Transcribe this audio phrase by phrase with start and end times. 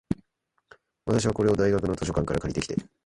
[1.05, 2.75] 私は、これを大学の図書館から借りてきて、